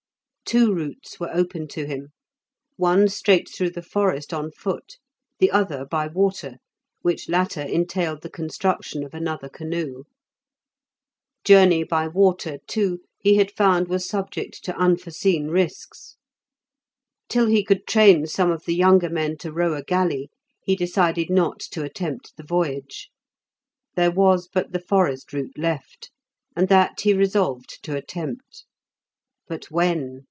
[0.43, 2.09] Two routes were open to him;
[2.75, 4.97] one straight through the forest on foot,
[5.39, 6.55] the other by water,
[7.03, 10.03] which latter entailed the construction of another canoe.
[11.45, 16.17] Journey by water, too, he had found was subject to unforeseen risks.
[17.29, 20.29] Till he could train some of the younger men to row a galley,
[20.65, 23.09] he decided not to attempt the voyage.
[23.95, 26.11] There was but the forest route left,
[26.57, 28.65] and that he resolved to attempt;
[29.47, 30.19] but when?